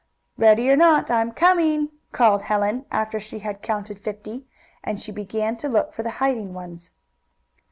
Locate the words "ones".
6.55-6.89